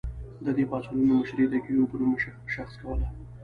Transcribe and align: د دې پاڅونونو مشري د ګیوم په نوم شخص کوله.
د 0.45 0.47
دې 0.57 0.63
پاڅونونو 0.69 1.13
مشري 1.21 1.45
د 1.49 1.55
ګیوم 1.65 1.85
په 1.91 1.95
نوم 2.01 2.13
شخص 2.55 2.73
کوله. 2.81 3.07